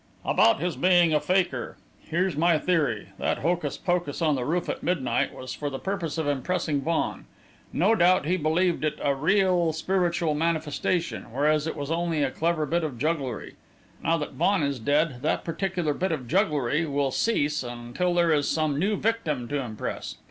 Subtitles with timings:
[0.25, 1.77] "About his being a fakir.
[1.99, 6.17] Here's my theory: that hocus pocus on the roof at midnight was for the purpose
[6.17, 7.25] of impressing Vaughan.
[7.71, 12.65] No doubt he believed it a real spiritual manifestation, whereas it was only a clever
[12.65, 13.57] bit of jugglery.
[14.03, 18.49] Now that Vaughan is dead, that particular bit of jugglery will cease until there is
[18.49, 20.15] some new victim to impress.